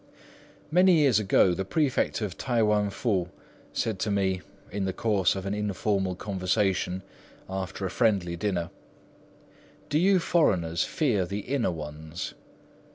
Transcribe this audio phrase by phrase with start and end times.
[0.71, 3.29] Many years ago the prefect of T'ai wan Fu
[3.71, 7.03] said to me, in the course of an informal conversation
[7.47, 8.71] after a friendly dinner,
[9.89, 12.33] "Do you foreigners fear the inner ones?"